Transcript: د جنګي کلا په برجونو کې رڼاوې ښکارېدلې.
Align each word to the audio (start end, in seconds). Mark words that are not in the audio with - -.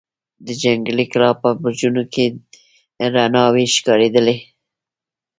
د 0.45 0.47
جنګي 0.61 1.05
کلا 1.11 1.31
په 1.41 1.49
برجونو 1.61 2.03
کې 2.13 2.25
رڼاوې 3.13 3.65
ښکارېدلې. 3.75 4.37